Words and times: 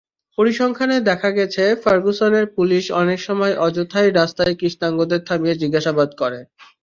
পরিসংখ্যানে 0.37 0.97
দেখা 1.09 1.29
গেছে, 1.37 1.63
ফার্গুসনের 1.83 2.45
পুলিশ 2.57 2.83
অনেক 3.01 3.19
সময় 3.27 3.53
অযথাই 3.65 4.09
রাস্তায় 4.11 4.53
কৃষ্ণাঙ্গদের 4.59 5.21
থামিয়ে 5.27 5.59
জিজ্ঞাসাবাদ 5.61 6.09
করে। 6.21 6.39